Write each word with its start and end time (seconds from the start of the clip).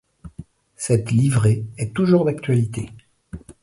Cette 0.77 1.11
livrée 1.11 1.63
est 1.77 1.93
toujours 1.95 2.25
d'actualité. 2.25 2.89